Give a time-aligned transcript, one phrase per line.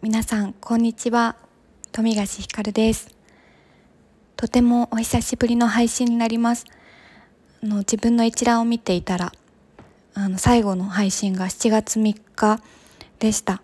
[0.00, 1.34] 皆さんこんにちは。
[1.90, 3.12] 富樫ひかるです。
[4.36, 6.66] とてもお久しぶりの配信になります。
[7.64, 9.32] あの自分の一覧を見ていたら
[10.14, 12.60] あの最後の配信が7月3日
[13.18, 13.60] でした。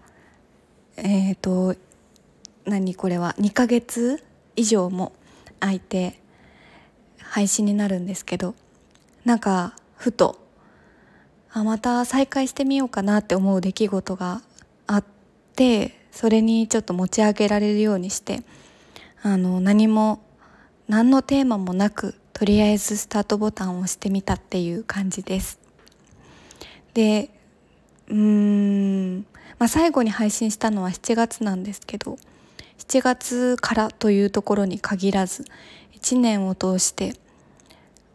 [0.96, 1.76] えっ、ー、と
[2.64, 4.20] 何これは？2ヶ月
[4.56, 5.12] 以上も
[5.60, 6.18] 空いて
[7.20, 8.56] 配信になるんですけど
[9.24, 10.44] なんかふと
[11.52, 14.42] あまた再開してみようかなって思う出来事が
[14.88, 15.04] あっ
[15.54, 18.44] てそれにちょっと持ち上げられるようにして
[19.20, 20.22] あの何も
[20.86, 25.58] 何のテーマもなくとりあえずスタートボタンを押してみたっていう感じです。
[26.94, 27.30] で
[28.06, 29.26] うーん、
[29.58, 32.16] まあ、最後に配信したのは7月なんですけど
[32.78, 35.44] 7月からというところに限らず
[35.94, 37.14] 1年を通して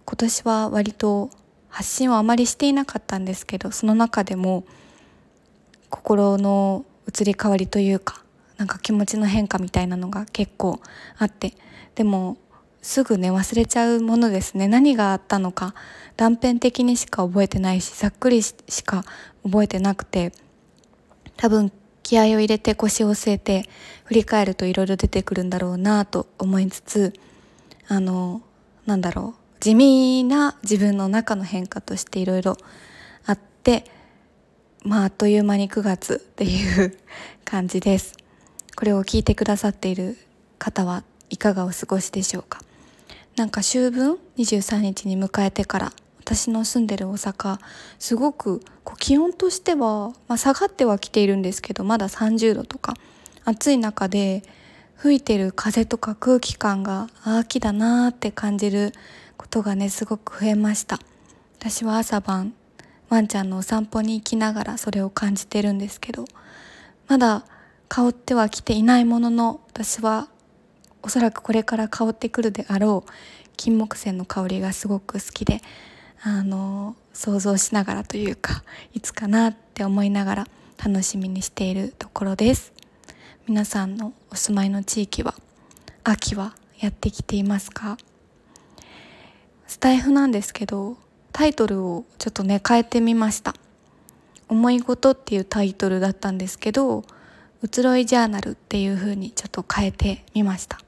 [0.05, 1.31] 今年は割と
[1.67, 4.63] 発信をあまりしていなかったんですけどその中でも
[5.89, 8.23] 心の移り変わりというか
[8.57, 10.79] なんか気持ちの変化みたいなのが結構
[11.17, 11.53] あって
[11.95, 12.37] でも
[12.81, 14.67] すぐね忘れちゃうものですね。
[14.67, 15.73] 何があったのか
[16.17, 19.03] 断片的にしか覚えてないしざっくりしか
[19.43, 20.31] 覚えてなくて
[21.37, 21.71] 多分
[22.03, 23.69] 気合を入れて腰を据えて
[24.05, 27.13] 振り返るといろいろ出てくるんだろうなと思いつつ
[27.87, 28.41] あの
[28.85, 32.57] なんだろう地味な自分の中の変化としていろいろ
[33.25, 33.85] あって
[34.83, 36.97] まああっという間に9月っていう
[37.45, 38.15] 感じです。
[38.75, 40.17] これを聞いてくださっている
[40.57, 42.61] 方はいかがお過ごしでしょうか？
[43.35, 47.57] なんか秋分23日に迎えてから私の住んでる大阪
[47.97, 52.93] すごくこう気温としては、まあ、下がってはきているんですけどまだ30度とか
[53.45, 54.43] 暑い中で
[54.95, 58.93] 吹いてる風とか空気感が秋だなーって感じる
[59.37, 60.99] ことがねすごく増えました。
[61.57, 62.53] 私は朝晩
[63.09, 66.25] ワンちゃんのお散歩に行きながらそれを感じてるんですけど
[67.07, 67.43] まだ
[67.87, 70.27] 香ってはきていないものの私は
[71.01, 73.11] おそらくこれから香ってくるであろう
[73.57, 75.61] 金木犀の香りがすごく好きで
[76.21, 80.47] あの想像しながらというかいつかなって思いながら
[80.83, 82.73] 楽しみにしているところです。
[83.47, 85.33] 皆さんのお住まいの地域は
[86.03, 87.97] 秋はやってきていますか？
[89.65, 90.97] スタイフなんですけど
[91.31, 93.55] タイトルをちょっとね変えてみました
[94.49, 97.03] 「思い事」っていうタイトルだったんですけど
[97.63, 100.79] 「移ろいジャーナル」っていう風にちょっと変えてみました。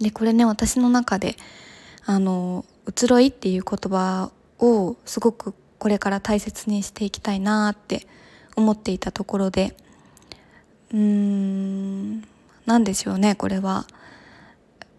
[0.00, 1.36] でこれね私の中で
[2.04, 8.06] あの移ろいっていう言葉をすごくこれから大切にしていきたいなって
[8.56, 9.76] 思っていたところで
[10.92, 12.22] うーん
[12.66, 13.86] 何でしょうねこれは。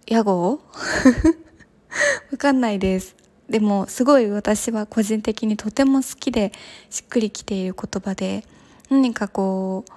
[0.07, 0.59] 屋号
[2.31, 3.18] わかんないです。
[3.49, 6.51] でもすごい私は個人的にとても好きで
[6.89, 8.43] しっくりきている言葉で
[8.89, 9.91] 何かこう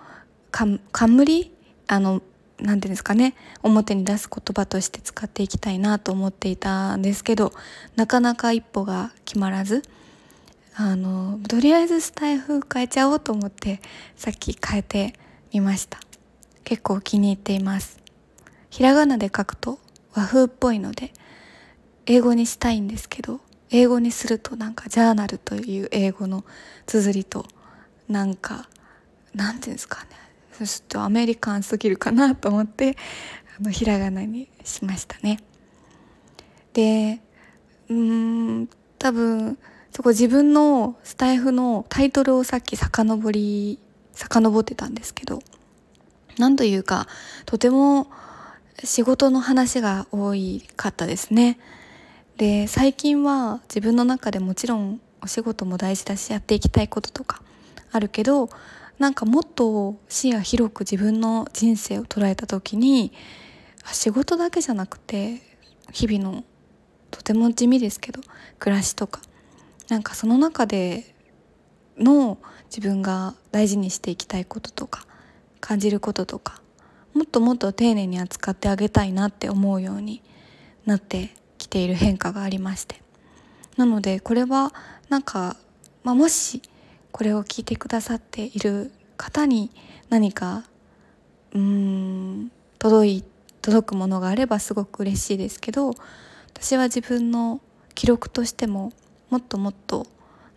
[0.51, 1.53] 冠？
[1.87, 2.23] あの
[2.59, 3.35] 何て言うんですかね。
[3.63, 7.53] 表に出す言葉として使っていきたいなと思っていたんですけど
[7.97, 9.83] なかなか一歩が決まらず
[10.75, 13.83] あのとりあえずスタイフ変えちゃおうと思って
[14.17, 15.15] さっき変えて
[15.53, 15.99] みました。
[16.65, 17.99] 結構気に入っています。
[18.71, 19.79] ひらがなで書くと
[20.15, 21.13] 和風っぽいので
[22.07, 23.41] 英語にしたいんですけど
[23.71, 26.45] 英語にするとなんかジャーナルという英語の
[26.87, 27.47] 綴りと
[28.09, 28.69] なんか
[29.35, 30.11] なんていうんですかね
[30.59, 32.97] ちょっとアメリカンすぎるかなと思って
[33.59, 35.41] あのひらがなにしましたね。
[36.75, 37.21] で
[37.89, 39.59] うん多分
[39.91, 43.79] そこ自分のスタイフのタイトルをさっき遡り
[44.15, 45.41] 遡ってたんですけど
[46.39, 47.07] なんというか
[47.45, 48.07] とても
[48.85, 50.35] 仕事の話が多
[50.77, 51.59] かったですね。
[52.37, 57.43] で最近は自分の中でもちろんお仕事も大事だしやっていきたいこととか
[57.93, 58.49] あるけど
[58.99, 63.13] なんかもっと視野広く自分の人生を捉えた時に
[63.93, 65.43] 仕事だけじゃなくて
[65.93, 66.45] 日々の
[67.11, 68.21] とても地味ですけど
[68.59, 69.21] 暮らしとか
[69.89, 71.15] なんかその中で
[71.99, 72.39] の
[72.75, 75.07] 自分が大事にしていきたいこととか
[75.61, 76.63] 感じることとか
[77.13, 80.23] もっともっと丁寧に扱ってあげたいなって思うように
[80.87, 81.35] なって
[81.73, 83.03] ている変化がありまして。
[83.79, 84.75] なのでこれは
[85.09, 85.57] なんか、
[86.05, 86.61] まあ、もし
[87.11, 89.71] これを聞いてくださっている方に
[90.11, 90.65] 何か
[91.55, 93.25] うーん届い
[93.63, 95.95] 届くものがあればすごく嬉しいですけど
[96.55, 97.61] 私は自分の
[97.95, 98.93] 記録としても
[99.31, 100.07] もっともっと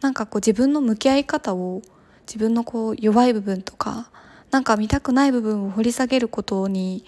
[0.01, 1.81] なんかこう自分の向き合い方を
[2.27, 4.09] 自分のこう弱い部分とか
[4.51, 7.05] なんか見たくない部分を掘り下げることに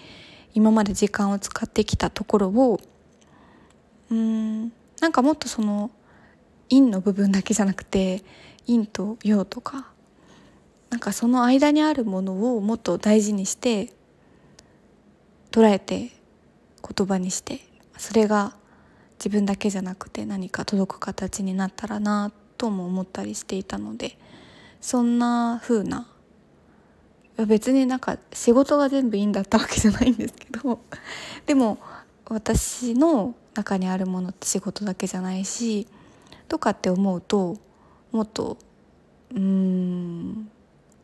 [0.54, 2.80] 今まで時間を使ってきたところを
[4.10, 4.72] うん。
[5.00, 5.90] なんかもっとその
[6.70, 8.22] 陰の部分だけじゃなくて
[8.66, 9.86] 陰と陽とか
[10.90, 13.92] なんかその間にあるものをもっと大事にして
[15.50, 16.10] 捉えて
[16.96, 17.60] 言葉にして
[17.96, 18.54] それが
[19.18, 24.18] 自分だけじゃなくて何か届く形になったらなとも思ったりしていたので
[24.80, 26.06] そんな風な
[27.46, 30.80] 別になんか仕事が全部いいんだったわけじゃないんですけど
[31.46, 31.78] でも
[32.26, 35.86] 私の中にあるものって仕事だけじゃないし
[36.48, 37.56] とかって思うと
[38.12, 38.56] もっと
[39.32, 40.50] うーん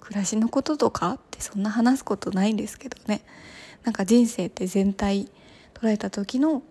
[0.00, 3.22] 暮らしのこととかってそんな話すことないんですけどね。
[3.84, 5.28] なんか人生って全体
[5.74, 6.62] 捉えた時の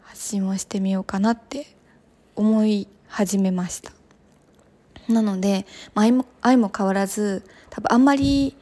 [0.00, 1.66] 発信をしてみようかなって
[2.36, 3.92] 思い始めました。
[5.08, 8.56] なので、まあ、愛も愛も変わらず多分あんまり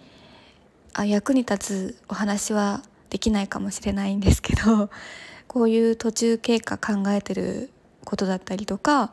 [0.95, 4.91] あ役に立つお話はできないかもしれないんですけど
[5.51, 7.71] こういう途中経過考えてる
[8.05, 9.11] ことだったりとか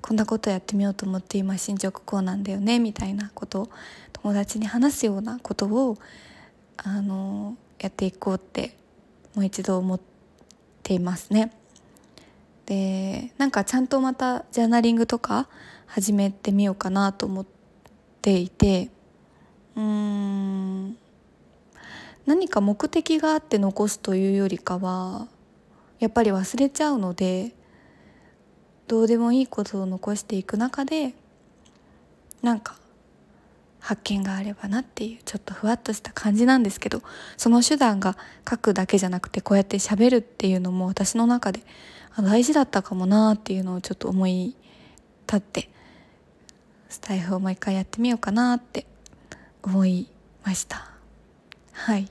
[0.00, 3.68] こんなことやってみようと思って今進捗こうなんだよねみたいなこと
[4.14, 5.98] 友達に話すようなことを
[6.78, 8.74] あのやっていこうって
[9.34, 10.00] もう一度思っ
[10.82, 11.52] ていますね。
[12.64, 15.46] でなんかちゃんとまたジャーナリングとか
[15.84, 17.46] 始めてみようかなと思っ
[18.22, 18.88] ていて
[19.76, 20.96] うーん
[22.26, 25.26] 何か目的があって残すというよりかは
[25.98, 27.52] やっぱり忘れちゃうので
[28.88, 31.14] どうでもいいことを残していく中で
[32.42, 32.76] なんか
[33.80, 37.02] 発見があればなっていうちょっとふわっとした感じなんですけど
[37.36, 38.16] その手段が
[38.48, 41.60] 書くだけじゃなくてこうやって喋るっていうのも私の中で
[42.16, 44.54] 大事だったかもなっていうのをちょっと思い
[45.26, 45.68] 立って
[46.88, 48.86] スタイフをもう一回やってみようかなって
[49.62, 50.06] 思い
[50.44, 50.91] ました。
[51.84, 52.08] はい。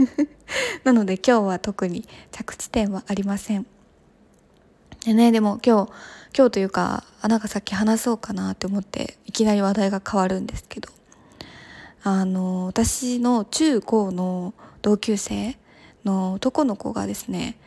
[0.82, 3.66] なので今日は特に着地点はありません。
[5.04, 5.92] でねでも今日
[6.34, 10.88] 今日というかあなんかさっき話そうかなって思っていきなり話題が変わるんですけど。
[12.02, 15.58] あの私の中高の同級生
[16.06, 17.58] の男の子がですね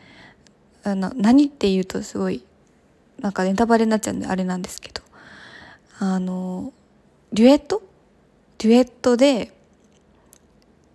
[0.82, 2.44] あの何って言うとすごい
[3.20, 5.02] なんかネタバレになっちゃうんであれなんですけど。
[6.00, 6.72] あの
[7.32, 7.82] デュエット？
[8.58, 9.52] デュエットで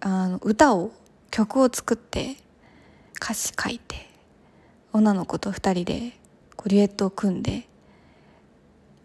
[0.05, 0.91] あの歌を
[1.31, 2.35] 曲を作って
[3.15, 4.09] 歌詞書いて
[4.91, 6.11] 女の子と2人で
[6.57, 7.69] こうデュエットを組んで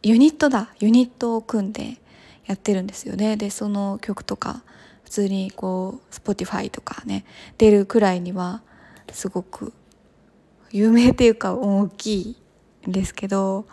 [0.02, 1.98] ユニットだユニットを組んで
[2.46, 3.36] やってるんですよね。
[3.36, 4.64] でその曲とか
[5.04, 7.24] 普通にこう Spotify とかね
[7.58, 8.62] 出るくらいには
[9.12, 9.72] すごく
[10.72, 12.36] 有名っていうか大き
[12.84, 13.66] いんですけど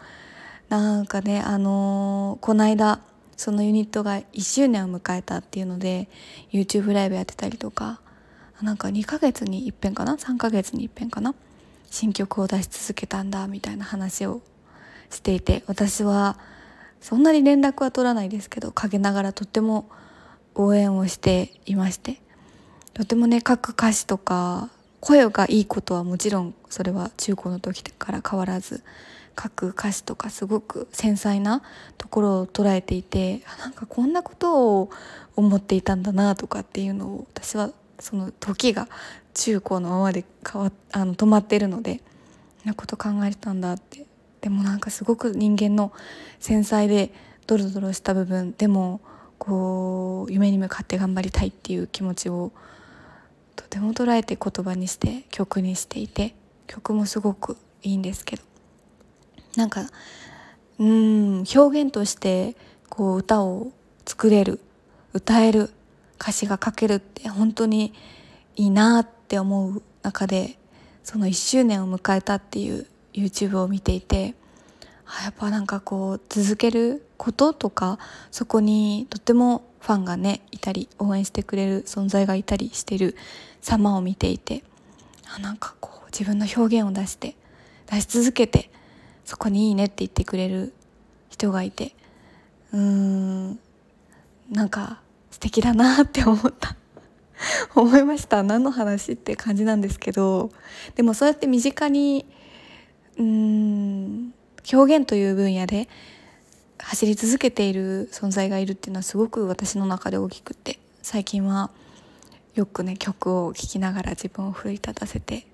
[0.70, 3.00] なんかねあのー、この間
[3.38, 6.08] そのユニットが1周年を迎えたっていうので
[6.52, 8.00] YouTube ライブやってたりとか
[8.62, 11.36] なんか2ヶ月に一遍かな？3ヶ月に一遍かな？
[11.92, 14.42] 新曲を出し続けたんだみたいな話を
[15.10, 16.38] していて私は
[17.02, 19.90] そんなに連絡は取らないですけど陰ながらとっても
[20.56, 22.22] 応援をしていまして
[22.94, 24.70] とてもね書く歌詞とか
[25.06, 28.84] 声がいいことはもちろんそれは中高の時から変わらず
[29.40, 31.62] 書く歌詞とかすごく繊細な
[32.00, 34.90] ところを捉えていて なんかこんなことを
[35.36, 37.70] 思っていたんだなとかっていうのを私は
[38.00, 38.88] その時が
[39.36, 42.02] 中高のままで変わあの止まってるので
[42.64, 44.08] なこと考えてたんだって。
[44.42, 45.92] でもなんかすごく人間の
[46.40, 47.12] 繊細で
[47.48, 49.02] ドロドロした部分でも
[49.40, 52.52] こう夢に向かって頑張りたいっていう気持ちを
[53.56, 56.36] とても捉えて言葉にして曲にしていて
[56.68, 58.44] 曲もすごくいいんですけど。
[59.56, 59.90] なんか
[60.80, 62.56] うん表現として
[62.90, 63.72] こう歌を
[64.06, 64.60] 作れる
[65.14, 65.72] 歌える
[66.20, 67.94] 歌詞が書けるって本当に
[68.56, 70.58] いいなって思う中で
[71.04, 74.36] その1周年を迎えたっていう YouTube を見ていて
[75.24, 78.00] やっぱなんかこう続けることとか
[78.32, 83.16] そこにとってもファンがねいたり応援してくれる存在がいたりしてる
[83.62, 84.64] 様を見ていて
[85.36, 87.36] あなんかこう自分の表現を出して
[87.88, 88.70] 出し続けて
[89.26, 90.74] そこにいいねって言ってくれる
[91.30, 91.96] 人がいて
[92.74, 93.60] うーん
[94.52, 95.00] なんか
[95.32, 96.76] 素敵だなって思った。
[97.76, 98.44] 思いました。
[98.44, 100.52] 何の話って感じなんですけど
[100.96, 102.26] でもそうやって身近に
[103.18, 104.25] うーん
[104.72, 105.88] 表現という分野で
[106.80, 111.72] 走り続けている存在がいるっていうのはすごく私の中で大きくて最近は
[112.56, 115.46] よくね曲を聴きながら自分を奮い立たせて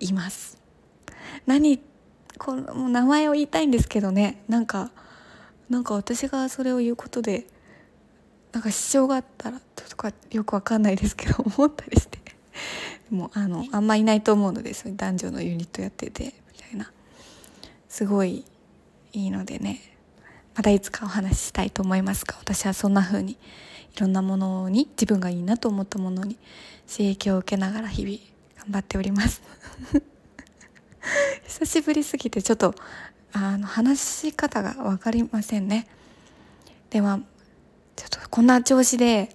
[0.00, 0.58] います。
[1.46, 1.80] 何
[2.38, 4.90] このもう名前を言いたいんですけどねなんか
[5.70, 7.46] なんか私がそれを言うことで
[8.52, 12.16] なんか支障があったらとかよくわかんないですけど思ったりして。
[13.10, 16.90] もうあのあんまいないと思うのでそういう男女のユニットやっててみたいな。
[17.96, 18.44] すごい
[19.14, 19.80] いいのでね
[20.54, 23.38] またいつかお話ししたいと思いますが私はそんな風に
[23.96, 26.36] いろんなものに自分がいいなと思ったものに
[26.86, 28.18] 刺激を受けながら日々
[28.58, 29.40] 頑張っております。
[31.48, 32.74] 久しぶりすぎてちょっと
[33.32, 35.88] あの話し方が分かりませんね。
[36.90, 37.18] では
[37.96, 39.34] ちょっとこんな調子で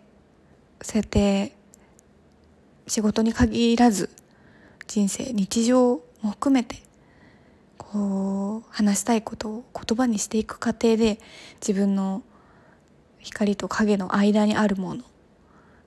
[0.84, 1.56] そうやって
[2.86, 4.12] 仕事に限らず
[4.86, 6.91] 人生日常も含めて
[8.70, 11.20] 話したいことを言葉にしていく過程で
[11.60, 12.24] 自分の
[13.20, 15.04] 光と影の間にあるもの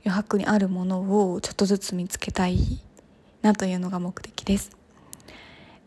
[0.05, 2.81] 余白にあるものをちょっとずつ見つけたい
[3.43, 4.71] なというのが目的です。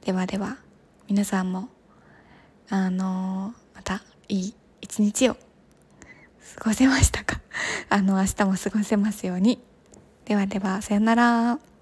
[0.06, 0.58] ではでは
[1.08, 1.70] 皆さんも
[2.70, 5.40] あのまたいい一日を過
[6.66, 7.42] ごせましたか？
[7.90, 9.62] あの明日も過ごせますように。
[10.26, 11.77] ではではさよなら。